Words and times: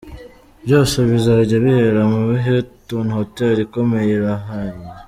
Byose 0.65 0.95
bizajya 1.09 1.55
bibera 1.63 2.01
muri 2.11 2.35
Hilton 2.45 3.07
Hotel 3.17 3.55
ikomeye 3.65 4.11
i 4.17 4.21
La 4.25 4.35
Haye. 4.45 4.79